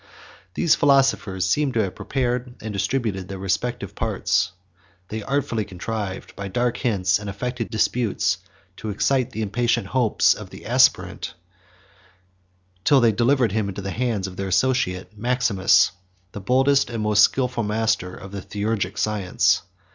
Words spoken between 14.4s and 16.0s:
associate, Maximus,